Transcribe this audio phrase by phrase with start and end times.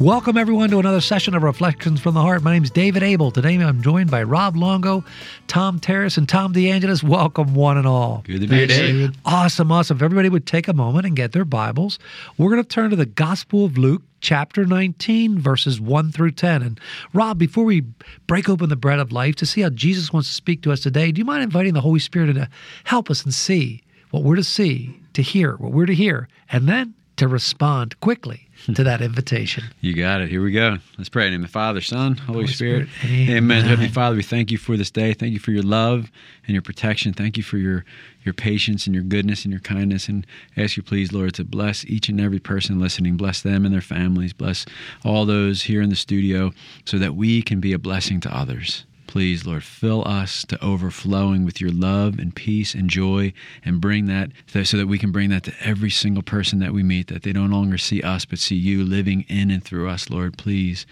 [0.00, 2.44] Welcome, everyone, to another session of Reflections from the Heart.
[2.44, 3.32] My name is David Able.
[3.32, 5.02] Today I'm joined by Rob Longo,
[5.48, 7.02] Tom Terrace, and Tom DeAngelis.
[7.02, 8.22] Welcome, one and all.
[8.24, 9.16] Good to be here, David.
[9.24, 9.96] Awesome, awesome.
[9.96, 11.98] If everybody would take a moment and get their Bibles,
[12.36, 16.62] we're going to turn to the Gospel of Luke, chapter 19, verses 1 through 10.
[16.62, 16.80] And
[17.12, 17.80] Rob, before we
[18.28, 20.78] break open the bread of life to see how Jesus wants to speak to us
[20.78, 22.48] today, do you mind inviting the Holy Spirit to
[22.84, 26.68] help us and see what we're to see, to hear what we're to hear, and
[26.68, 29.64] then to respond quickly to that invitation.
[29.80, 30.28] You got it.
[30.28, 30.78] Here we go.
[30.96, 32.88] Let's pray in the name of the Father, Son, Holy, Holy Spirit.
[32.88, 33.12] Spirit.
[33.12, 33.36] Amen.
[33.36, 33.64] Amen.
[33.64, 35.14] Heavenly Father, we thank you for this day.
[35.14, 36.10] Thank you for your love
[36.46, 37.12] and your protection.
[37.12, 37.84] Thank you for your
[38.24, 40.08] your patience and your goodness and your kindness.
[40.08, 43.16] And ask you, please, Lord, to bless each and every person listening.
[43.16, 44.32] Bless them and their families.
[44.32, 44.66] Bless
[45.04, 46.52] all those here in the studio
[46.84, 48.84] so that we can be a blessing to others.
[49.08, 53.32] Please, Lord, fill us to overflowing with your love and peace and joy
[53.64, 54.30] and bring that
[54.64, 57.32] so that we can bring that to every single person that we meet, that they
[57.32, 60.36] don't longer see us, but see you living in and through us, Lord.
[60.36, 60.86] Please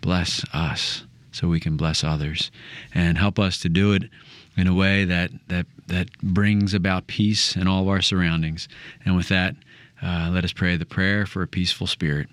[0.00, 2.50] bless us so we can bless others
[2.92, 4.02] and help us to do it
[4.56, 8.68] in a way that, that, that brings about peace in all of our surroundings.
[9.04, 9.54] And with that,
[10.02, 12.28] uh, let us pray the prayer for a peaceful spirit.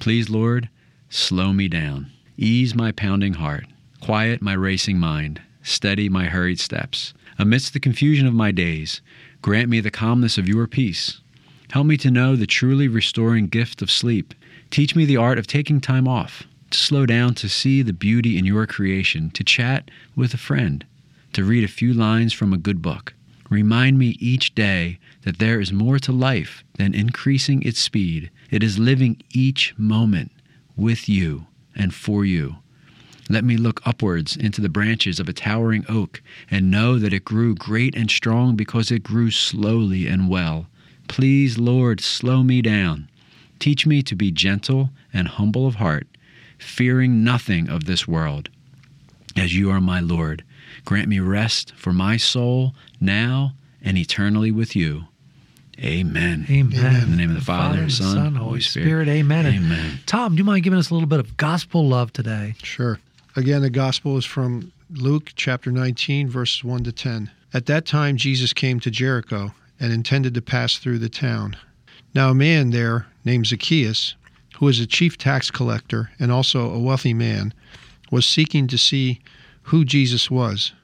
[0.00, 0.68] Please, Lord,
[1.08, 3.66] slow me down, ease my pounding heart
[4.02, 7.14] Quiet my racing mind, steady my hurried steps.
[7.38, 9.00] Amidst the confusion of my days,
[9.42, 11.20] grant me the calmness of your peace.
[11.70, 14.34] Help me to know the truly restoring gift of sleep.
[14.70, 18.36] Teach me the art of taking time off, to slow down to see the beauty
[18.36, 20.84] in your creation, to chat with a friend,
[21.32, 23.14] to read a few lines from a good book.
[23.50, 28.32] Remind me each day that there is more to life than increasing its speed.
[28.50, 30.32] It is living each moment
[30.76, 32.56] with you and for you.
[33.30, 37.24] Let me look upwards into the branches of a towering oak and know that it
[37.24, 40.66] grew great and strong because it grew slowly and well.
[41.08, 43.08] Please, Lord, slow me down.
[43.58, 46.06] Teach me to be gentle and humble of heart,
[46.58, 48.48] fearing nothing of this world.
[49.36, 50.44] As you are my Lord,
[50.84, 55.04] grant me rest for my soul now and eternally with you.
[55.78, 56.46] Amen.
[56.50, 57.02] Amen.
[57.02, 58.86] In the name of the Father, Father Son, Son, Holy Holy Spirit.
[58.86, 59.08] Spirit.
[59.08, 59.46] Amen.
[59.46, 60.00] And Amen.
[60.06, 62.54] Tom, do you mind giving us a little bit of gospel love today?
[62.62, 62.98] Sure.
[63.34, 67.30] Again, the gospel is from Luke chapter 19, verses 1 to 10.
[67.54, 71.56] At that time, Jesus came to Jericho and intended to pass through the town.
[72.14, 74.16] Now, a man there named Zacchaeus,
[74.58, 77.54] who was a chief tax collector and also a wealthy man,
[78.10, 79.20] was seeking to see
[79.62, 80.74] who Jesus was.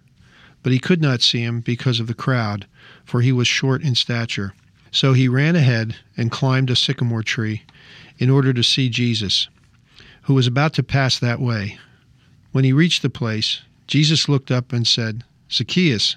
[0.62, 2.66] But he could not see him because of the crowd,
[3.04, 4.54] for he was short in stature.
[4.91, 7.65] So he ran ahead and climbed a sycamore tree
[8.16, 9.48] in order to see Jesus,
[10.22, 11.78] who was about to pass that way.
[12.53, 16.16] When he reached the place, Jesus looked up and said, Zacchaeus,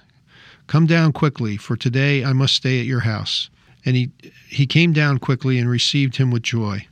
[0.68, 3.50] come down quickly, for today I must stay at your house.
[3.86, 4.12] And he,
[4.48, 6.88] he came down quickly and received him with joy.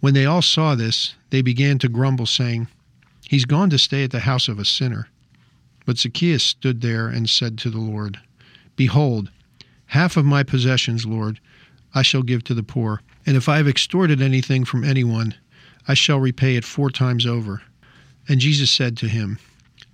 [0.00, 2.68] When they all saw this, they began to grumble, saying,
[3.28, 5.08] He's gone to stay at the house of a sinner.
[5.84, 8.18] But Zacchaeus stood there and said to the Lord,
[8.76, 9.30] Behold,
[9.86, 11.40] half of my possessions, Lord,
[11.94, 13.02] I shall give to the poor.
[13.26, 15.34] And if I have extorted anything from anyone,
[15.86, 17.62] I shall repay it four times over.
[18.28, 19.38] And Jesus said to him,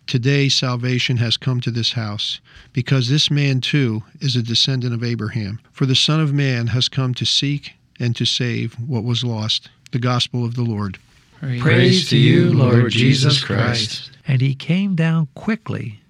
[0.06, 2.40] Today salvation has come to this house,
[2.72, 5.58] because this man too is a descendant of Abraham.
[5.72, 9.68] For the Son of Man has come to seek and to save what was lost.
[9.90, 10.98] The Gospel of the Lord.
[11.40, 14.10] Praise, to you, Lord Jesus Christ.
[14.26, 16.00] And he came down quickly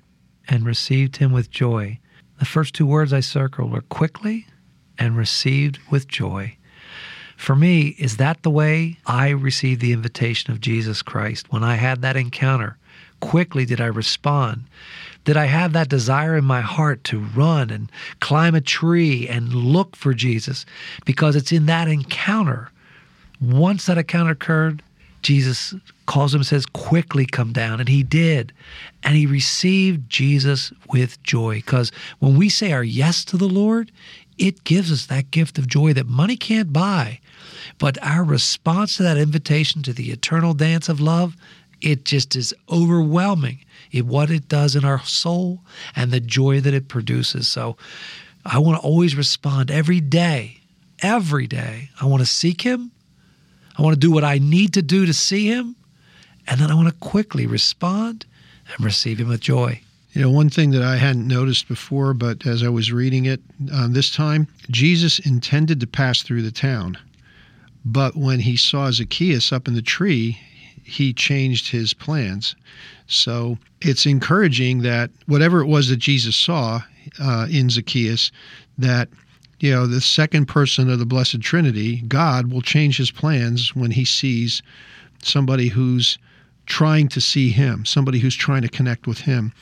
[0.49, 1.99] and received him with joy.
[2.38, 4.46] The first two words I circled were quickly
[4.99, 6.56] and received with joy.
[7.37, 11.53] For me, is that the way I received the invitation of Jesus Christ?
[11.53, 12.77] When I had that encounter,
[13.21, 14.65] quickly did I respond?
[15.25, 17.91] Did I have that desire in my heart to run and
[18.21, 20.65] climb a tree and look for Jesus?
[21.05, 22.71] Because it's in that encounter.
[23.41, 24.83] Once that encounter occurred,
[25.23, 25.75] Jesus
[26.06, 27.81] calls him and says, Quickly come down.
[27.81, 28.53] And he did.
[29.03, 31.56] And he received Jesus with joy.
[31.56, 31.91] Because
[32.21, 33.91] when we say our yes to the Lord,
[34.38, 37.21] it gives us that gift of joy that money can't buy.
[37.79, 41.37] But our response to that invitation to the eternal dance of love,
[41.81, 43.61] it just is overwhelming
[43.91, 45.61] in what it does in our soul
[45.94, 47.49] and the joy that it produces.
[47.49, 47.77] So
[48.44, 50.61] I want to always respond every day,
[51.00, 51.91] every day.
[52.00, 52.91] I want to seek Him.
[53.79, 55.77] I want to do what I need to do to see Him.
[56.47, 58.25] And then I want to quickly respond
[58.73, 59.81] and receive Him with joy.
[60.16, 63.42] You know, one thing that I hadn't noticed before, but as I was reading it
[63.70, 66.96] um, this time, Jesus intended to pass through the town.
[67.84, 70.38] But when he saw Zacchaeus up in the tree,
[70.82, 72.56] he changed his plans.
[73.06, 76.80] So it's encouraging that whatever it was that Jesus saw
[77.20, 78.32] uh, in Zacchaeus,
[78.78, 79.10] that
[79.60, 83.90] you know the second person of the Blessed Trinity, God will change his plans when
[83.90, 84.62] he sees
[85.22, 86.16] somebody who's
[86.64, 89.52] trying to see him, somebody who's trying to connect with him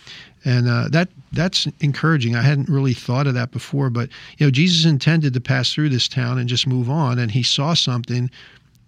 [0.45, 2.37] and uh, that that's encouraging.
[2.37, 4.09] I hadn't really thought of that before, but
[4.39, 7.43] you know, Jesus intended to pass through this town and just move on, and he
[7.43, 8.31] saw something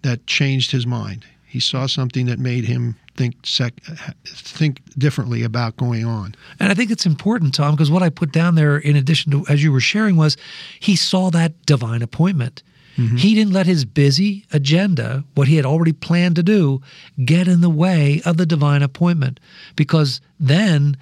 [0.03, 1.25] that changed his mind.
[1.45, 3.81] He saw something that made him think sec-
[4.25, 6.35] think differently about going on.
[6.59, 9.45] And I think it's important, Tom, because what I put down there, in addition to
[9.47, 10.37] as you were sharing, was
[10.79, 12.63] he saw that divine appointment.
[12.97, 13.17] Mm-hmm.
[13.17, 16.81] He didn't let his busy agenda, what he had already planned to do,
[17.23, 19.39] get in the way of the divine appointment,
[19.75, 20.97] because then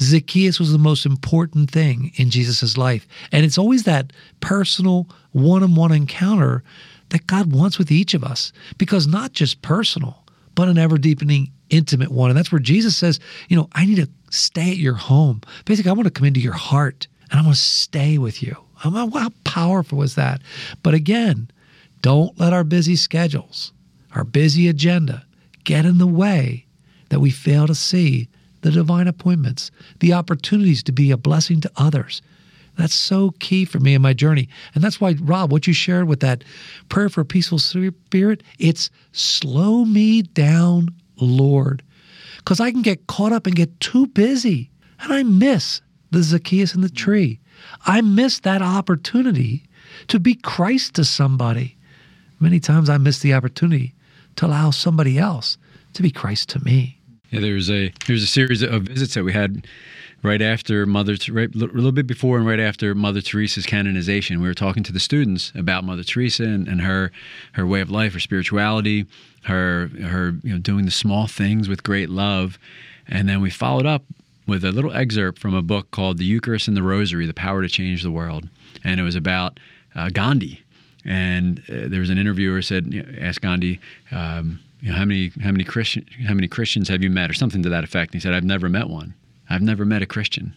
[0.00, 3.06] Zacchaeus was the most important thing in Jesus' life.
[3.32, 6.62] And it's always that personal, one on one encounter
[7.10, 10.24] that God wants with each of us, because not just personal,
[10.54, 12.30] but an ever deepening, intimate one.
[12.30, 13.18] And that's where Jesus says,
[13.48, 15.40] you know, I need to stay at your home.
[15.64, 18.56] Basically, I want to come into your heart and I want to stay with you.
[18.74, 20.40] How powerful is that?
[20.82, 21.50] But again,
[22.00, 23.72] don't let our busy schedules,
[24.14, 25.24] our busy agenda
[25.64, 26.66] get in the way
[27.08, 28.28] that we fail to see
[28.60, 29.70] the divine appointments,
[30.00, 32.22] the opportunities to be a blessing to others.
[32.76, 34.48] That's so key for me in my journey.
[34.74, 36.44] And that's why, Rob, what you shared with that
[36.88, 41.82] prayer for a peaceful spirit, it's slow me down, Lord.
[42.36, 44.70] Because I can get caught up and get too busy.
[45.00, 45.82] And I miss
[46.12, 47.40] the Zacchaeus in the tree.
[47.84, 49.64] I miss that opportunity
[50.06, 51.76] to be Christ to somebody.
[52.38, 53.94] Many times I miss the opportunity
[54.36, 55.58] to allow somebody else
[55.94, 56.97] to be Christ to me.
[57.30, 59.66] Yeah, there's a there's a series of visits that we had
[60.22, 64.40] right after Mother, right, a little bit before and right after Mother Teresa's canonization.
[64.40, 67.12] We were talking to the students about Mother Teresa and, and her
[67.52, 69.06] her way of life, her spirituality,
[69.42, 72.58] her her you know doing the small things with great love,
[73.06, 74.04] and then we followed up
[74.46, 77.60] with a little excerpt from a book called The Eucharist and the Rosary: The Power
[77.60, 78.48] to Change the World,
[78.82, 79.60] and it was about
[79.94, 80.62] uh, Gandhi.
[81.04, 83.80] And uh, there was an interviewer said, you know, asked Gandhi.
[84.10, 87.34] Um, you know, how many how many Christian how many Christians have you met or
[87.34, 88.12] something to that effect?
[88.12, 89.14] And he said, I've never met one.
[89.50, 90.54] I've never met a Christian.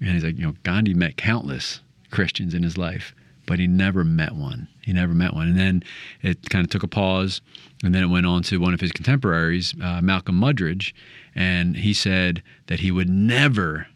[0.00, 1.80] And he's like, you know, Gandhi met countless
[2.10, 3.14] Christians in his life,
[3.46, 4.66] but he never met one.
[4.82, 5.48] He never met one.
[5.48, 5.82] And then
[6.22, 7.40] it kind of took a pause,
[7.84, 10.92] and then it went on to one of his contemporaries, uh, Malcolm Muggeridge,
[11.34, 13.86] and he said that he would never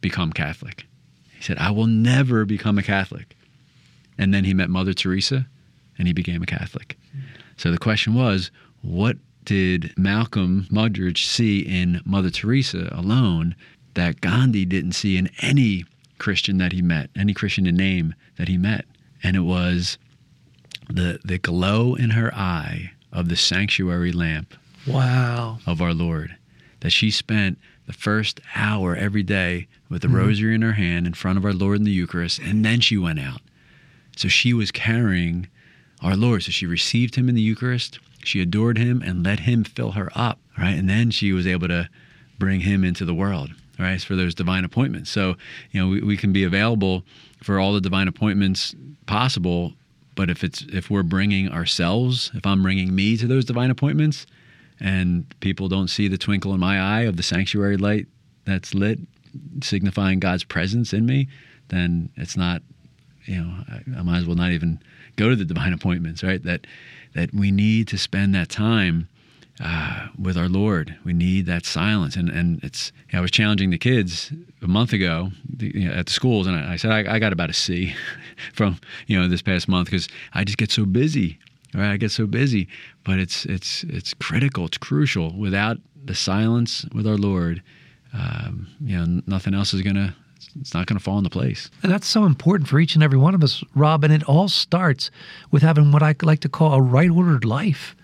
[0.00, 0.86] become Catholic.
[1.36, 3.36] He said, I will never become a Catholic.
[4.16, 5.46] And then he met Mother Teresa,
[5.98, 6.98] and he became a Catholic.
[7.56, 8.50] So the question was,
[8.84, 13.56] what did Malcolm Muggeridge see in Mother Teresa alone
[13.94, 15.84] that Gandhi didn't see in any
[16.18, 18.84] Christian that he met, any Christian in name that he met?
[19.22, 19.98] And it was
[20.88, 24.54] the the glow in her eye of the sanctuary lamp.
[24.86, 25.58] Wow.
[25.66, 26.36] Of our Lord.
[26.80, 30.16] That she spent the first hour every day with the mm-hmm.
[30.16, 32.98] rosary in her hand in front of our Lord in the Eucharist, and then she
[32.98, 33.40] went out.
[34.16, 35.48] So she was carrying
[36.02, 36.42] our Lord.
[36.42, 37.98] So she received him in the Eucharist.
[38.26, 40.76] She adored him and let him fill her up, right?
[40.76, 41.88] And then she was able to
[42.38, 44.00] bring him into the world, right?
[44.00, 45.10] For those divine appointments.
[45.10, 45.36] So,
[45.70, 47.04] you know, we, we can be available
[47.42, 48.74] for all the divine appointments
[49.06, 49.74] possible,
[50.14, 54.26] but if it's if we're bringing ourselves, if I'm bringing me to those divine appointments,
[54.80, 58.06] and people don't see the twinkle in my eye of the sanctuary light
[58.44, 58.98] that's lit,
[59.62, 61.28] signifying God's presence in me,
[61.68, 62.62] then it's not,
[63.24, 64.80] you know, I, I might as well not even
[65.16, 66.42] go to the divine appointments, right?
[66.42, 66.66] That
[67.14, 69.08] that we need to spend that time
[69.60, 70.96] uh, with our Lord.
[71.04, 72.16] We need that silence.
[72.16, 75.94] And and it's you know, I was challenging the kids a month ago you know,
[75.94, 77.94] at the schools, and I, I said I, I, got about a C
[78.52, 81.38] from you know this past month because I just get so busy.
[81.74, 82.68] Right, I get so busy,
[83.04, 84.66] but it's it's it's critical.
[84.66, 85.36] It's crucial.
[85.36, 87.62] Without the silence with our Lord,
[88.12, 90.14] um, you know, nothing else is gonna
[90.60, 91.70] it's not going to fall into place.
[91.82, 94.04] And that's so important for each and every one of us, Rob.
[94.04, 95.10] And it all starts
[95.50, 97.96] with having what I like to call a right ordered life.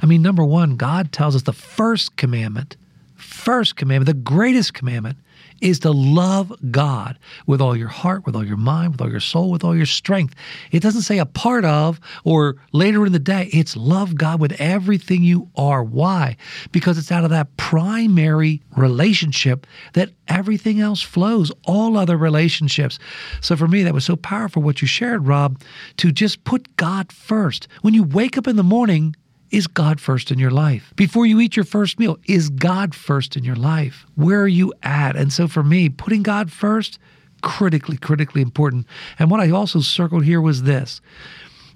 [0.00, 2.76] I mean, number one, God tells us the first commandment
[3.22, 5.18] first commandment, the greatest commandment,
[5.62, 9.20] is to love God with all your heart, with all your mind, with all your
[9.20, 10.34] soul, with all your strength.
[10.72, 13.48] It doesn't say a part of or later in the day.
[13.52, 15.84] It's love God with everything you are.
[15.84, 16.36] Why?
[16.72, 22.98] Because it's out of that primary relationship that everything else flows, all other relationships.
[23.40, 25.62] So for me, that was so powerful what you shared, Rob,
[25.98, 27.68] to just put God first.
[27.82, 29.14] When you wake up in the morning,
[29.52, 30.92] is God first in your life?
[30.96, 34.06] Before you eat your first meal, is God first in your life?
[34.16, 35.14] Where are you at?
[35.14, 36.98] And so for me, putting God first,
[37.42, 38.86] critically, critically important.
[39.18, 41.00] And what I also circled here was this.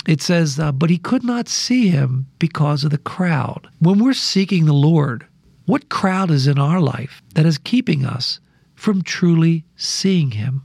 [0.08, 3.68] It says, uh, but he could not see him because of the crowd.
[3.78, 5.26] When we're seeking the Lord,
[5.66, 8.40] what crowd is in our life that is keeping us
[8.74, 10.62] from truly seeing him?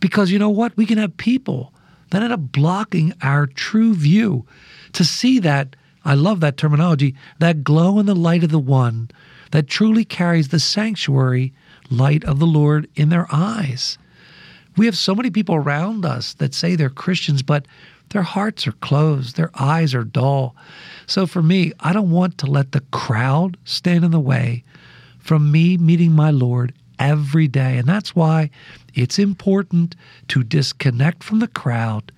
[0.00, 0.76] Because you know what?
[0.76, 1.72] We can have people
[2.10, 4.46] that end up blocking our true view
[4.92, 5.74] to see that
[6.04, 9.10] I love that terminology, that glow in the light of the one
[9.52, 11.52] that truly carries the sanctuary
[11.90, 13.98] light of the Lord in their eyes.
[14.76, 17.66] We have so many people around us that say they're Christians, but
[18.10, 20.56] their hearts are closed, their eyes are dull.
[21.06, 24.64] So for me, I don't want to let the crowd stand in the way
[25.18, 27.78] from me meeting my Lord every day.
[27.78, 28.50] And that's why
[28.94, 29.94] it's important
[30.28, 32.12] to disconnect from the crowd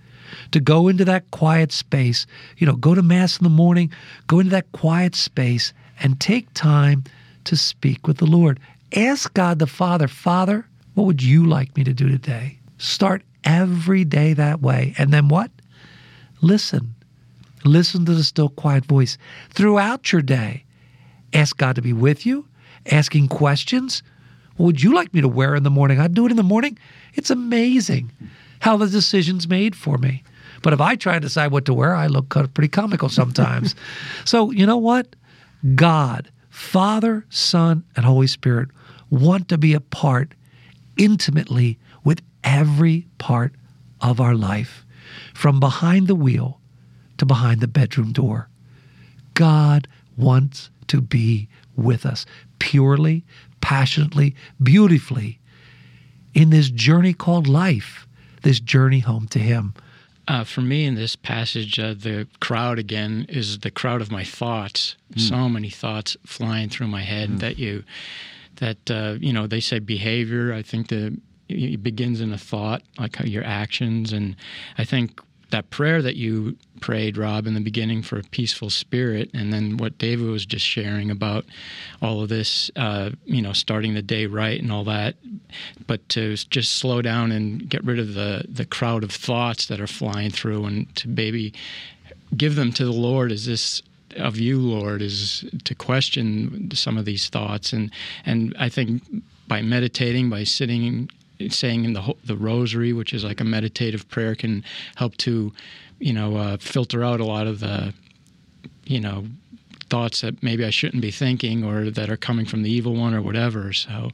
[0.53, 2.27] to go into that quiet space,
[2.57, 3.91] you know, go to Mass in the morning,
[4.27, 7.05] go into that quiet space and take time
[7.45, 8.61] to speak with the Lord.
[8.95, 12.59] Ask God the Father, Father, what would you like me to do today?
[12.79, 14.95] Start every day that way.
[14.99, 15.51] And then what?
[16.41, 16.95] Listen.
[17.65, 19.17] Listen to the still quiet voice
[19.51, 20.65] throughout your day.
[21.33, 22.47] Ask God to be with you,
[22.91, 24.03] asking questions.
[24.57, 25.99] What would you like me to wear in the morning?
[25.99, 26.79] I'd do it in the morning.
[27.15, 28.11] It's amazing
[28.61, 30.23] how the decision's made for me.
[30.63, 33.75] But if I try to decide what to wear, I look pretty comical sometimes.
[34.25, 35.15] so, you know what?
[35.75, 38.71] God, Father, Son, and Holy Spirit
[39.11, 40.35] want to be a part
[40.97, 43.55] intimately with every part
[44.01, 44.85] of our life,
[45.35, 46.61] from behind the wheel
[47.19, 48.49] to behind the bedroom door.
[49.35, 52.25] God wants to be with us
[52.59, 53.25] purely,
[53.61, 55.41] passionately, beautifully
[56.35, 58.04] in this journey called life
[58.45, 59.75] this journey home to Him?
[60.27, 64.25] Uh, for me, in this passage, uh, the crowd again is the crowd of my
[64.25, 64.97] thoughts.
[65.13, 65.21] Mm.
[65.29, 67.41] So many thoughts flying through my head mm.
[67.41, 67.85] that you,
[68.57, 70.53] that uh, you know, they say behavior.
[70.55, 74.35] I think the it begins in a thought, like your actions, and
[74.79, 75.21] I think
[75.55, 79.77] that prayer that you prayed, Rob, in the beginning for a peaceful spirit, and then
[79.77, 81.45] what David was just sharing about
[82.03, 85.15] all of this, uh, you know, starting the day right and all that,
[85.87, 89.81] but to just slow down and get rid of the the crowd of thoughts that
[89.81, 91.55] are flying through, and to maybe
[92.37, 93.31] give them to the Lord.
[93.31, 93.81] Is this
[94.17, 95.03] of you, Lord?
[95.03, 97.93] Is to question some of these thoughts, and
[98.27, 99.05] and I think
[99.47, 101.09] by meditating, by sitting
[101.49, 104.65] saying in the the rosary, which is like a meditative prayer, can
[104.97, 105.53] help to,
[105.99, 107.95] you know, uh, filter out a lot of the,
[108.85, 109.25] you know,
[109.91, 113.15] thoughts that maybe I shouldn't be thinking or that are coming from the evil one
[113.15, 113.73] or whatever.
[113.73, 114.11] So.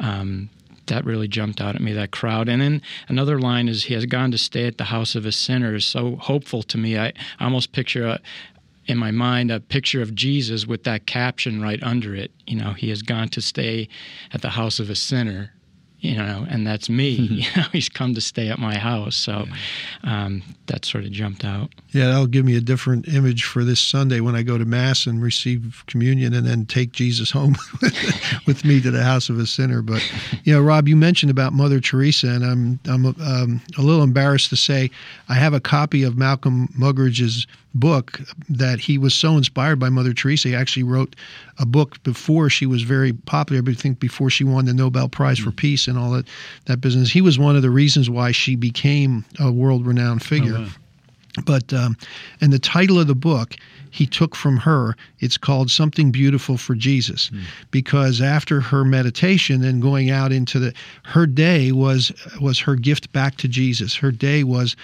[0.00, 0.50] Um,
[0.86, 2.48] that really jumped out at me, that crowd.
[2.48, 5.30] And then another line is, He has gone to stay at the house of a
[5.30, 6.98] sinner, is so hopeful to me.
[6.98, 8.20] I almost picture a,
[8.86, 12.32] in my mind a picture of Jesus with that caption right under it.
[12.48, 13.88] You know, he has gone to stay
[14.32, 15.52] at the house of a sinner
[16.02, 17.12] you know, and that's me.
[17.22, 17.34] Mm-hmm.
[17.34, 19.14] you know, he's come to stay at my house.
[19.14, 19.46] So
[20.02, 21.70] um, that sort of jumped out.
[21.90, 25.06] Yeah, that'll give me a different image for this Sunday when I go to Mass
[25.06, 27.54] and receive communion and then take Jesus home
[28.46, 29.82] with me to the house of a sinner.
[29.82, 30.02] But,
[30.42, 34.50] you know, Rob, you mentioned about Mother Teresa, and I'm, I'm um, a little embarrassed
[34.50, 34.90] to say
[35.28, 40.12] I have a copy of Malcolm Muggeridge's book that he was so inspired by Mother
[40.12, 40.48] Teresa.
[40.48, 41.16] He actually wrote
[41.58, 45.08] a book before she was very popular, but I think before she won the Nobel
[45.08, 45.50] Prize mm-hmm.
[45.50, 46.26] for Peace and all that,
[46.66, 47.10] that business.
[47.10, 50.56] He was one of the reasons why she became a world renowned figure.
[50.56, 50.68] Oh, wow.
[51.46, 51.96] But, um,
[52.40, 53.56] and the title of the book
[53.90, 54.96] he took from her.
[55.20, 57.42] It's called Something Beautiful for Jesus, mm.
[57.70, 63.12] because after her meditation and going out into the, her day was was her gift
[63.12, 63.94] back to Jesus.
[63.94, 64.76] Her day was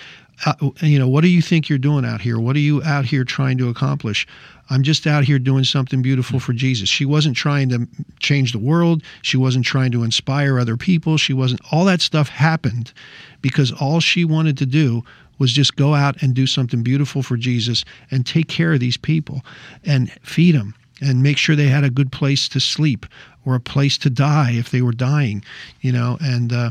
[0.46, 2.38] uh, you know, what do you think you're doing out here?
[2.38, 4.26] What are you out here trying to accomplish?
[4.70, 6.88] I'm just out here doing something beautiful for Jesus.
[6.88, 7.88] She wasn't trying to
[8.20, 9.02] change the world.
[9.22, 11.16] She wasn't trying to inspire other people.
[11.16, 12.92] She wasn't, all that stuff happened
[13.40, 15.04] because all she wanted to do
[15.38, 18.96] was just go out and do something beautiful for Jesus and take care of these
[18.96, 19.42] people
[19.84, 23.06] and feed them and make sure they had a good place to sleep
[23.44, 25.44] or a place to die if they were dying,
[25.80, 26.70] you know, and, uh,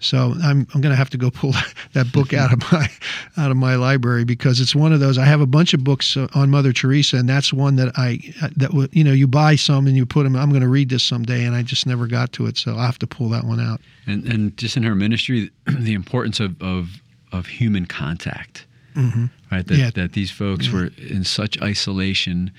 [0.00, 1.52] So I'm I'm going to have to go pull
[1.92, 2.88] that book out of my
[3.36, 5.18] out of my library because it's one of those.
[5.18, 8.20] I have a bunch of books uh, on Mother Teresa, and that's one that I
[8.56, 10.36] that you know you buy some and you put them.
[10.36, 12.86] I'm going to read this someday, and I just never got to it, so I
[12.86, 13.80] have to pull that one out.
[14.06, 17.00] And and just in her ministry, the importance of of,
[17.32, 19.26] of human contact, mm-hmm.
[19.50, 19.66] right?
[19.66, 19.90] That Yeah.
[19.94, 20.74] that these folks Yeah.
[20.74, 22.52] were in such isolation,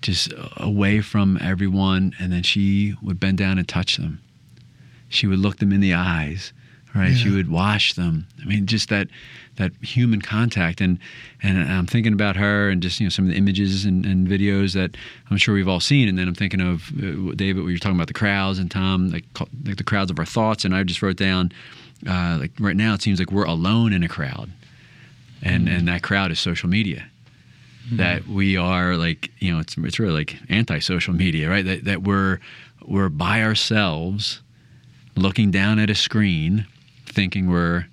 [0.00, 4.20] just away from everyone, and then she would bend down and touch them.
[5.08, 6.52] She would look them in the eyes,
[6.94, 7.16] right?
[7.16, 7.36] She Yeah.
[7.36, 8.26] would wash them.
[8.42, 9.08] I mean, just that
[9.56, 10.98] that human contact, and
[11.42, 14.26] and I'm thinking about her and just you know some of the images and, and
[14.26, 14.96] videos that
[15.30, 17.96] I'm sure we've all seen, and then I'm thinking of uh, David, where you're talking
[17.96, 19.24] about the crowds, and Tom, like,
[19.64, 21.52] like the crowds of our thoughts, and I just wrote down,
[22.06, 24.50] uh, like right now it seems like we're alone in a crowd,
[25.42, 27.06] and and that crowd is social media.
[27.92, 31.64] That we are like you know it's it's really like anti-social media right?
[31.64, 32.40] That that we're
[32.86, 34.40] we're by ourselves
[35.16, 36.66] looking down at a screen
[37.14, 37.86] thinking we're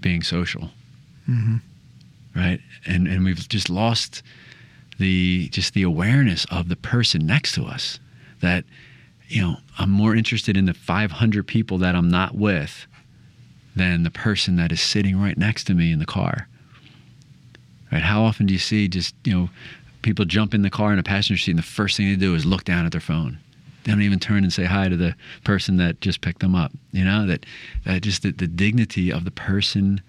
[0.00, 0.70] being social
[1.28, 1.60] Mhm.
[2.34, 4.22] right and and we've just lost
[4.98, 7.98] the just the awareness of the person next to us
[8.40, 8.64] that
[9.28, 12.86] you know I'm more interested in the 500 people that I'm not with
[13.76, 16.48] than the person that is sitting right next to me in the car
[17.90, 18.02] right?
[18.02, 19.50] How often do you see just you know
[20.02, 22.34] people jump in the car in a passenger seat and the first thing they do
[22.34, 23.38] is look down at their phone.
[23.84, 26.72] They don't even turn and say hi to the person that just picked them up.
[26.92, 27.46] You know that
[27.84, 30.00] that just the, the dignity of the person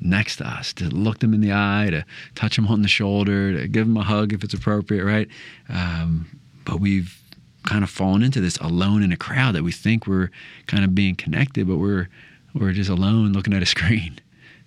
[0.00, 2.04] next to us to look them in the eye, to
[2.34, 5.28] touch them on the shoulder, to give them a hug if it's appropriate, right?
[5.68, 7.18] Um, but we've
[7.64, 10.30] kind of fallen into this alone in a crowd that we think we're
[10.66, 12.08] kind of being connected, but we're
[12.54, 14.20] we're just alone looking at a screen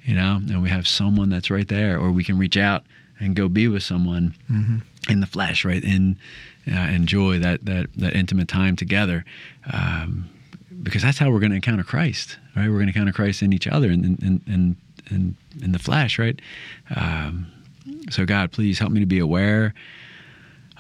[0.04, 2.84] you know, and we have someone that's right there, or we can reach out
[3.20, 4.34] and go be with someone
[5.10, 5.84] in the flesh, right?
[5.84, 6.16] And
[6.72, 9.26] uh, enjoy that that that intimate time together,
[9.72, 10.30] um,
[10.84, 12.68] because that's how we're going to encounter Christ, right?
[12.68, 14.78] We're going to encounter Christ in each other and in in
[15.10, 16.40] in, in the flesh, right?
[16.96, 17.48] Um,
[18.10, 19.74] so God, please help me to be aware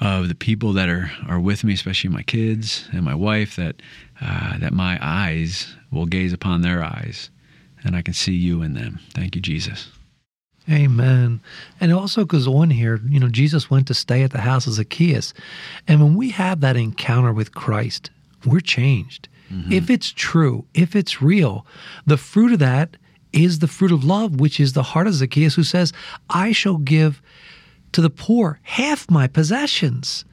[0.02, 3.76] of the people that are are with me, especially my kids and my wife, that
[4.22, 7.30] uh, that my eyes will gaze upon their eyes,
[7.84, 9.00] and I can see you in them.
[9.14, 9.90] Thank you, Jesus.
[10.70, 11.42] Amen.
[11.80, 14.68] And it also goes on here, you know, Jesus went to stay at the house
[14.68, 15.34] of Zacchaeus.
[15.88, 18.12] And when we have that encounter with Christ,
[18.46, 19.28] we're changed.
[19.52, 19.72] Mm-hmm.
[19.72, 21.66] If it's true, if it's real,
[22.06, 22.98] the fruit of that
[23.34, 25.94] is the fruit of love, which is the heart of Zacchaeus, who says,
[26.30, 27.22] I shall give
[27.92, 30.26] to the poor half my possessions.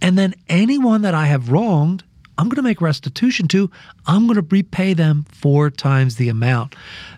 [0.00, 2.04] And then anyone that I have wronged,
[2.38, 3.70] I'm going to make restitution to.
[4.06, 6.74] I'm going to repay them four times the amount.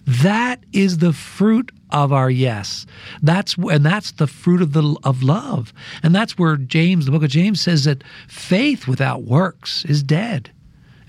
[0.07, 2.85] That is the fruit of our yes.
[3.22, 5.72] That's and that's the fruit of the of love.
[6.02, 10.50] And that's where James, the book of James says that faith without works is dead.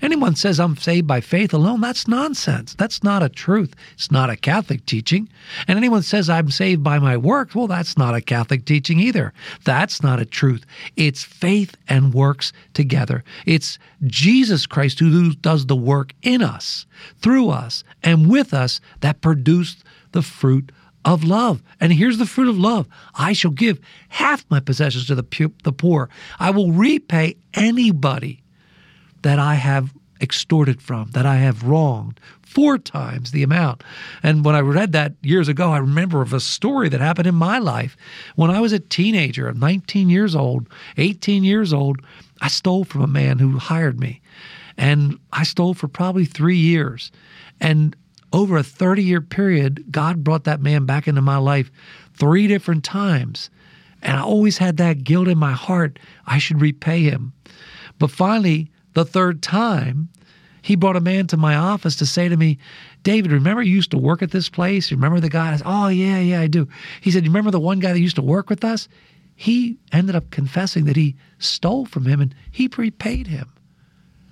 [0.02, 2.74] Anyone says I'm saved by faith alone, that's nonsense.
[2.74, 3.74] That's not a truth.
[3.94, 5.28] It's not a Catholic teaching.
[5.66, 9.32] And anyone says I'm saved by my works, well, that's not a Catholic teaching either.
[9.64, 10.66] That's not a truth.
[10.96, 13.24] It's faith and works together.
[13.46, 16.86] It's Jesus Christ who does the work in us,
[17.20, 20.72] through us, and with us that produced the fruit
[21.06, 21.62] of love.
[21.80, 25.54] And here's the fruit of love I shall give half my possessions to the, pu-
[25.62, 26.10] the poor.
[26.38, 28.42] I will repay anybody
[29.22, 33.84] that I have extorted from, that I have wronged, four times the amount.
[34.22, 37.34] And when I read that years ago, I remember of a story that happened in
[37.34, 37.96] my life.
[38.34, 42.00] When I was a teenager, 19 years old, 18 years old,
[42.40, 44.20] I stole from a man who hired me.
[44.78, 47.12] And I stole for probably three years.
[47.60, 47.94] And
[48.32, 51.70] over a 30 year period, God brought that man back into my life
[52.14, 53.50] three different times.
[54.02, 55.98] And I always had that guilt in my heart.
[56.26, 57.32] I should repay him.
[57.98, 60.08] But finally, the third time,
[60.62, 62.58] he brought a man to my office to say to me,
[63.04, 64.90] David, remember you used to work at this place?
[64.90, 65.52] Remember the guy?
[65.52, 66.66] I said, oh, yeah, yeah, I do.
[67.00, 68.88] He said, You remember the one guy that used to work with us?
[69.36, 73.48] He ended up confessing that he stole from him and he prepaid him.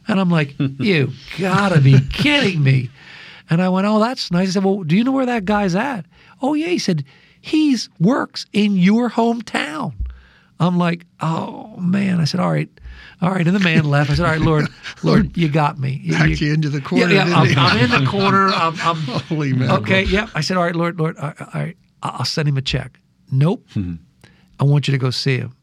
[0.09, 2.91] And I'm like, You gotta be kidding me.
[3.51, 4.49] And I went, Oh, that's nice.
[4.49, 6.07] I said, Well, do you know where that guy's at?
[6.43, 6.69] Oh, yeah.
[6.69, 7.05] He said,
[7.41, 9.95] He's works in your hometown.
[10.61, 12.21] I'm like, Oh, man.
[12.21, 12.69] I said, All right.
[13.21, 13.47] All right.
[13.47, 14.11] And the man left.
[14.11, 14.67] I said, All right, Lord,
[15.03, 16.01] Lord, you got me.
[16.03, 17.07] You- Backed you- you into the corner.
[17.13, 17.59] yeah, yeah, I'm.
[17.59, 18.49] I'm in the corner.
[18.49, 18.97] I'm, I'm
[19.29, 19.71] Holy man.
[19.73, 20.05] okay.
[20.05, 20.31] Yep.
[20.35, 22.63] I said, all right, Lord, Lord, all right, all right, I- I'll send him a
[22.63, 22.99] check.
[23.31, 23.67] Nope.
[24.61, 25.55] I want you to go see him.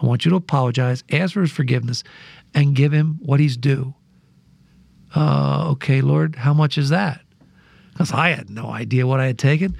[0.00, 2.04] I want you to apologize, ask for his forgiveness,
[2.54, 3.94] and give him what he's due.
[5.14, 7.20] Uh, okay, Lord, how much is that?
[7.96, 9.74] Because I had no idea what I had taken.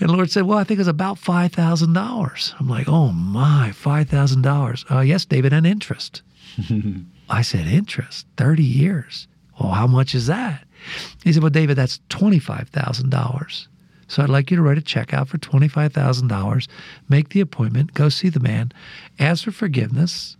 [0.00, 2.54] And the Lord said, Well, I think it's about $5,000.
[2.58, 4.90] I'm like, Oh my, $5,000.
[4.90, 6.22] Uh, yes, David, and interest.
[7.28, 8.26] I said, Interest?
[8.38, 9.28] 30 years.
[9.60, 10.64] Well, how much is that?
[11.22, 13.66] He said, Well, David, that's $25,000.
[14.08, 16.68] So I'd like you to write a check out for $25,000,
[17.08, 18.72] make the appointment, go see the man,
[19.18, 20.36] ask for forgiveness,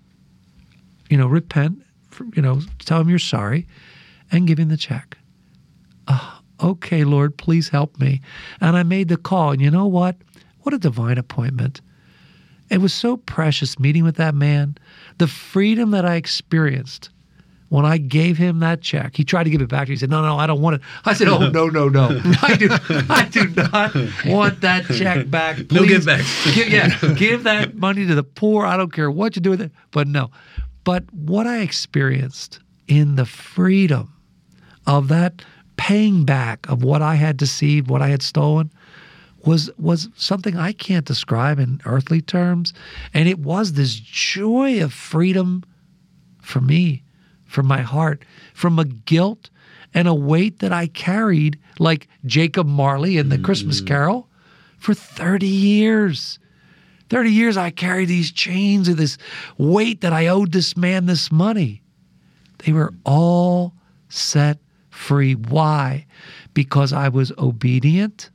[1.11, 3.67] you know, repent, for, you know, tell him you're sorry,
[4.31, 5.19] and give him the check.
[6.07, 8.21] Oh, okay, Lord, please help me.
[8.61, 9.53] And I made the call.
[9.53, 10.17] And you know what?
[10.63, 11.81] What a divine appointment.
[12.71, 14.77] It was so precious meeting with that man.
[15.19, 17.11] The freedom that I experienced
[17.69, 19.87] when I gave him that check, he tried to give it back.
[19.87, 19.95] To me.
[19.95, 22.57] He said, "No, no, I don't want it." I said, "Oh, no, no, no, I
[22.57, 22.69] do,
[23.11, 25.57] I do not want that check back.
[25.57, 26.25] Please, No give back.
[26.55, 28.65] give, yeah, give that money to the poor.
[28.65, 30.31] I don't care what you do with it, but no."
[30.85, 34.13] But what I experienced in the freedom
[34.87, 35.43] of that
[35.77, 38.71] paying back of what I had deceived, what I had stolen,
[39.45, 42.75] was was something I can't describe in earthly terms,
[43.15, 45.65] and it was this joy of freedom
[46.43, 47.03] for me
[47.45, 49.51] from my heart, from a guilt
[49.95, 53.87] and a weight that I carried, like Jacob Marley in the Christmas mm.
[53.87, 54.29] Carol,
[54.79, 56.39] for 30 years.
[57.09, 59.17] 30 years I carried these chains of this
[59.59, 61.83] weight that I owed this man this money.
[62.59, 63.75] They were all
[64.09, 64.59] set
[64.97, 65.35] free.
[65.35, 66.07] Why?
[66.55, 68.31] Because I was obedient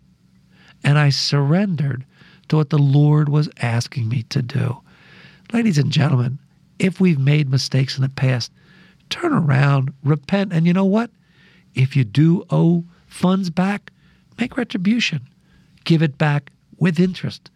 [0.83, 2.05] and I surrendered
[2.49, 4.81] to what the Lord was asking me to do.
[5.53, 6.39] Ladies and gentlemen,
[6.79, 8.51] if we've made mistakes in the past,
[9.09, 11.11] turn around, repent, and you know what?
[11.75, 13.91] If you do owe funds back,
[14.39, 15.27] make retribution.
[15.83, 17.49] Give it back with interest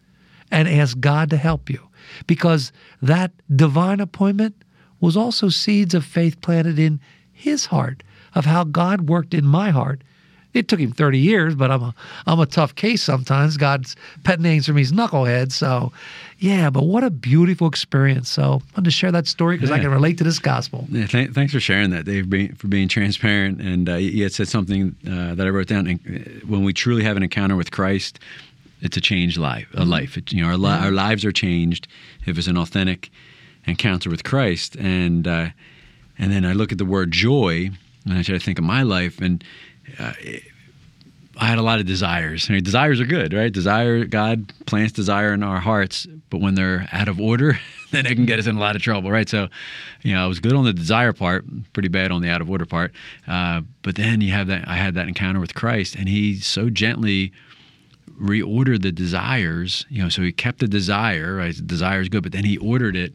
[0.50, 1.88] and ask God to help you
[2.26, 4.64] because that divine appointment
[5.00, 7.00] was also seeds of faith planted in
[7.32, 8.02] his heart
[8.36, 10.02] of how God worked in my heart.
[10.54, 11.94] It took him 30 years, but I'm a
[12.26, 13.58] I'm a tough case sometimes.
[13.58, 13.94] God's
[14.24, 15.52] pet names for me is knucklehead.
[15.52, 15.92] So,
[16.38, 18.30] yeah, but what a beautiful experience.
[18.30, 20.86] So, I wanted to share that story because I can relate to this gospel.
[20.90, 23.60] Yeah, th- thanks for sharing that, Dave, being, for being transparent.
[23.60, 25.86] And uh, you had said something uh, that I wrote down.
[25.88, 28.18] And, uh, When we truly have an encounter with Christ,
[28.80, 29.68] it's a changed life.
[29.74, 30.16] A life.
[30.16, 31.86] It, you know, our, li- our lives are changed
[32.24, 33.10] if it's an authentic
[33.66, 34.74] encounter with Christ.
[34.76, 35.48] And uh,
[36.18, 37.70] and then I look at the word joy,
[38.06, 39.42] and I try to think of my life, and
[39.98, 40.12] uh,
[41.38, 42.48] I had a lot of desires.
[42.48, 43.52] I mean, desires are good, right?
[43.52, 47.58] Desire, God plants desire in our hearts, but when they're out of order,
[47.90, 49.28] then it can get us in a lot of trouble, right?
[49.28, 49.48] So,
[50.02, 52.48] you know, I was good on the desire part, pretty bad on the out of
[52.48, 52.92] order part.
[53.28, 54.66] Uh, but then you have that.
[54.66, 57.32] I had that encounter with Christ, and He so gently
[58.18, 59.84] reordered the desires.
[59.90, 61.36] You know, so He kept the desire.
[61.36, 63.12] Right, desire is good, but then He ordered it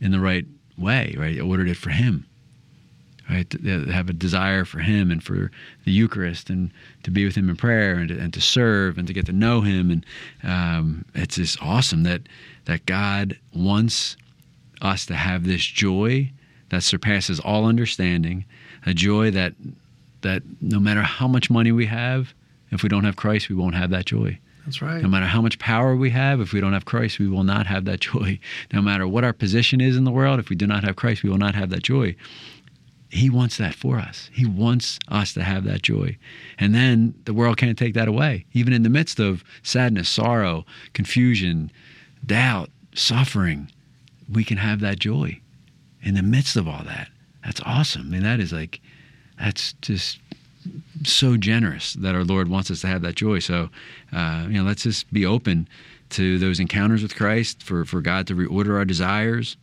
[0.00, 1.14] in the right way.
[1.16, 2.26] Right, he ordered it for Him
[3.28, 3.48] right?
[3.50, 5.50] To to have a desire for Him and for
[5.84, 6.70] the Eucharist and
[7.02, 9.32] to be with Him in prayer and to, and to serve and to get to
[9.32, 9.90] know Him.
[9.90, 10.06] And
[10.42, 12.22] um, it's just awesome that
[12.66, 14.16] that God wants
[14.82, 16.30] us to have this joy
[16.68, 18.44] that surpasses all understanding,
[18.84, 19.54] a joy that
[20.22, 22.34] that no matter how much money we have,
[22.70, 24.38] if we don't have Christ, we won't have that joy.
[24.64, 25.00] That's right.
[25.00, 27.66] No matter how much power we have, if we don't have Christ, we will not
[27.66, 28.38] have that joy.
[28.72, 31.22] No matter what our position is in the world, if we do not have Christ,
[31.22, 32.16] we will not have that joy.
[33.08, 34.30] He wants that for us.
[34.32, 36.18] He wants us to have that joy.
[36.58, 38.46] And then the world can't take that away.
[38.52, 41.70] Even in the midst of sadness, sorrow, confusion,
[42.24, 43.70] doubt, suffering,
[44.30, 45.40] we can have that joy
[46.02, 47.08] in the midst of all that.
[47.44, 48.02] That's awesome.
[48.02, 48.80] I mean, that is like,
[49.38, 50.18] that's just
[51.04, 53.38] so generous that our Lord wants us to have that joy.
[53.38, 53.70] So,
[54.12, 55.68] uh, you know, let's just be open
[56.10, 59.56] to those encounters with Christ, for, for God to reorder our desires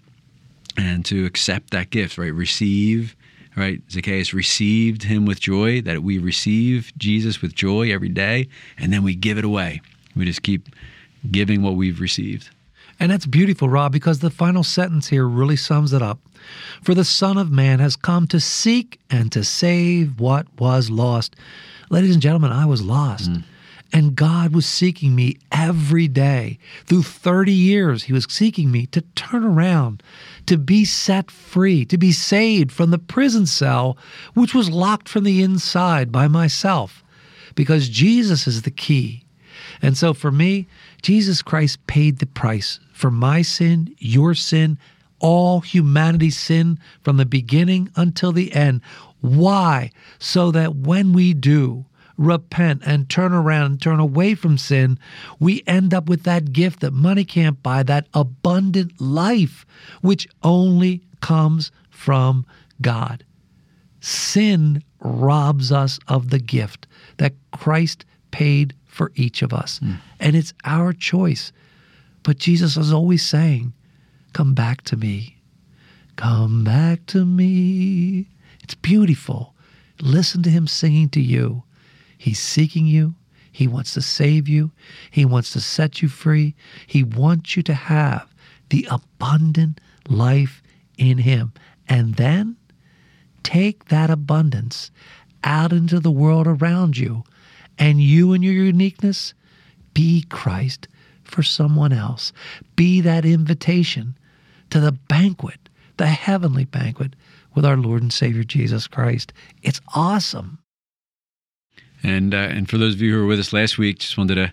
[0.78, 2.34] and to accept that gift, right?
[2.34, 3.16] Receive,
[3.56, 3.82] right?
[3.90, 9.04] Zacchaeus received him with joy, that we receive Jesus with joy every day, and then
[9.04, 9.82] we give it away.
[10.16, 10.70] We just keep
[11.32, 12.50] giving what we've received.
[13.00, 16.20] And that's beautiful, Rob, because the final sentence here really sums it up.
[16.82, 21.36] For the Son of Man has come to seek and to save what was lost.
[21.90, 23.32] Ladies and gentlemen, I was lost.
[23.32, 23.44] Mm.
[23.94, 26.58] And God was seeking me every day.
[26.86, 30.02] Through 30 years, He was seeking me to turn around,
[30.48, 33.96] to be set free, to be saved from the prison cell,
[34.34, 37.04] which was locked from the inside by myself.
[37.54, 39.24] Because Jesus is the key.
[39.80, 40.68] And so for me,
[41.04, 44.80] Jesus Christ paid the price for my sin, your sin,
[45.20, 48.82] all humanity's sin from the beginning until the end.
[49.22, 49.92] Why?
[50.18, 51.86] So that when we do
[52.18, 55.00] repent and turn around and turn away from sin,
[55.40, 59.66] we end up with that gift that money can't buy, that abundant life,
[60.02, 62.46] which only comes from
[62.82, 63.24] God.
[64.00, 69.80] Sin robs us of the gift that Christ paid for each of us.
[69.80, 69.94] Hmm.
[70.20, 71.52] And it's our choice.
[72.24, 73.74] But Jesus is always saying,
[74.34, 75.38] Come back to me.
[76.16, 78.28] Come back to me.
[78.62, 79.54] It's beautiful
[80.02, 81.64] Listen to him singing to you.
[82.24, 83.16] He's seeking you.
[83.52, 84.72] He wants to save you.
[85.12, 86.56] He wants to set you free.
[86.88, 88.34] He wants you to have
[88.70, 90.64] the abundant life
[90.98, 91.52] in him.
[91.90, 92.56] And then
[93.44, 94.90] take that abundance
[95.44, 97.26] out into the world around you.
[97.78, 99.34] And you and your uniqueness,
[99.94, 100.88] be Christ
[101.26, 102.32] for someone else.
[102.78, 104.18] Be that invitation
[104.70, 107.18] to the banquet, the heavenly banquet
[107.54, 109.34] with our Lord and Savior Jesus Christ.
[109.62, 110.60] It's awesome.
[112.04, 114.36] And uh, and for those of you who were with us last week, just wanted
[114.36, 114.52] to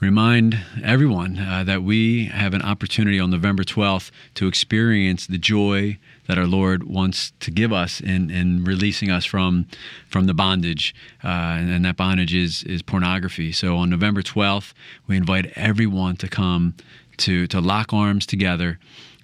[0.00, 5.98] remind everyone uh, that we have an opportunity on November 12th to experience the joy
[6.26, 9.66] that our Lord wants to give us in, in releasing us from
[10.08, 11.28] from the bondage, uh,
[11.58, 13.50] and, and, that bondage is is pornography.
[13.52, 14.72] So on November 12th,
[15.06, 16.74] we invite everyone to come
[17.18, 18.78] to to lock arms together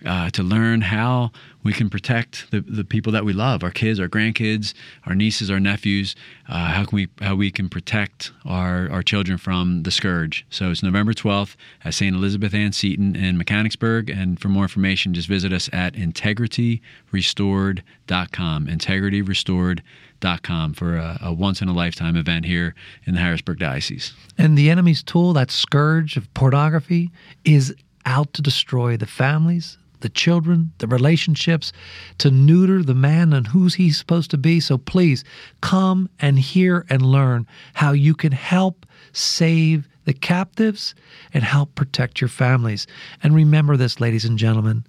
[0.05, 1.31] uh, to learn how
[1.63, 4.75] we can protect the, the people that we love, our kids, our grandkids,
[5.07, 6.17] our nieces, our nephews.
[6.49, 10.47] Uh, how can we how we can protect our, our children from the scourge?
[10.51, 12.17] So it's November 12th at St.
[12.17, 14.09] Elizabeth Ann Seton in Mechanicsburg.
[14.09, 18.67] And for more information, just visit us at integrityrestored.com.
[18.67, 22.75] Integrityrestored.com for a, a once in a lifetime event here
[23.07, 24.13] in the Harrisburg Diocese.
[24.39, 27.11] And the enemy's tool, that scourge of pornography,
[27.45, 27.75] is
[28.07, 31.73] out to destroy the families, the children, the relationships,
[32.19, 34.61] to neuter the man and who's he's supposed to be.
[34.61, 35.25] So please
[35.61, 40.95] come and hear and learn how you can help save the captives
[41.33, 42.87] and help protect your families.
[43.23, 44.85] And remember this, ladies and gentlemen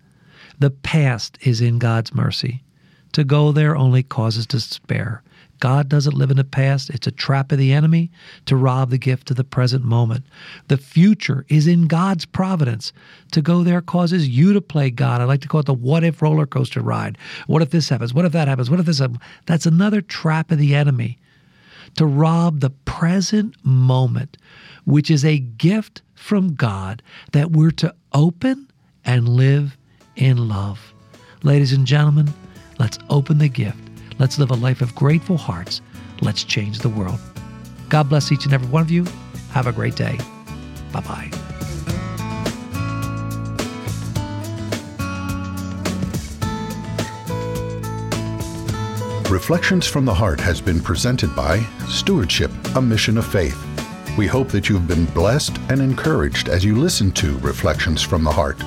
[0.62, 2.62] the past is in God's mercy.
[3.14, 5.24] To go there only causes despair.
[5.62, 6.90] God doesn't live in the past.
[6.90, 8.12] It's a trap of the enemy
[8.48, 10.26] to rob the gift of the present moment.
[10.68, 12.92] The future is in God's providence.
[13.34, 15.22] To go there causes you to play God.
[15.22, 17.16] I like to call it the what if roller coaster ride.
[17.46, 18.12] What if this happens?
[18.14, 18.72] What if that happens?
[18.72, 19.20] What if this happens?
[19.46, 21.20] That's another trap of the enemy
[21.96, 24.38] to rob the present moment,
[24.86, 28.68] which is a gift from God that we're to open
[29.06, 29.78] and live
[30.16, 30.96] in love.
[31.44, 32.34] Ladies and gentlemen,
[32.80, 33.91] let's open the gift
[34.22, 35.82] Let's live a life of grateful hearts.
[36.22, 37.20] Let's change the world.
[37.90, 39.04] God bless each and every one of you.
[39.50, 40.20] Have a great day.
[40.92, 41.32] Bye bye.
[49.28, 53.58] Reflections from the Heart has been presented by Stewardship, a Mission of Faith.
[54.20, 58.32] We hope that you've been blessed and encouraged as you listen to Reflections from the
[58.32, 58.58] Heart.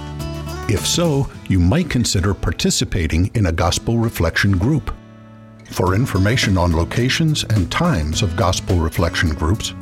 [0.68, 4.92] If so, you might consider participating in a gospel reflection group.
[5.70, 9.74] For information on locations and times of gospel reflection groups,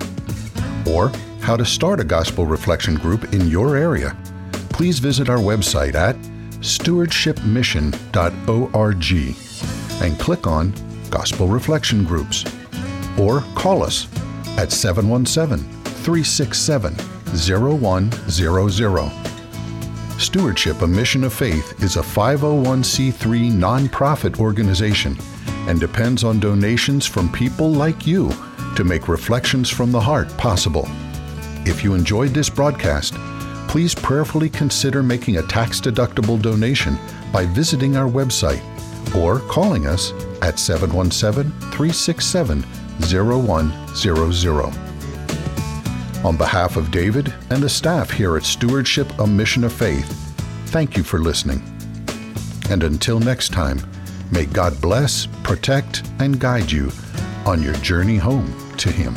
[0.87, 4.17] or how to start a gospel reflection group in your area,
[4.71, 6.17] please visit our website at
[6.63, 9.13] stewardshipmission.org
[10.03, 10.73] and click on
[11.11, 12.45] Gospel Reflection Groups.
[13.19, 14.07] Or call us
[14.59, 16.95] at 717 367
[17.35, 19.13] 0100.
[20.19, 25.17] Stewardship, a Mission of Faith, is a 501c3 nonprofit organization
[25.69, 28.31] and depends on donations from people like you
[28.77, 30.89] to make Reflections from the Heart possible.
[31.65, 33.15] If you enjoyed this broadcast,
[33.69, 36.99] please prayerfully consider making a tax deductible donation
[37.33, 38.63] by visiting our website
[39.15, 42.65] or calling us at 717 367
[43.01, 44.93] 0100.
[46.25, 50.07] On behalf of David and the staff here at Stewardship, a Mission of Faith,
[50.67, 51.63] thank you for listening.
[52.71, 53.79] And until next time,
[54.33, 56.91] May God bless, protect, and guide you
[57.45, 59.15] on your journey home to Him.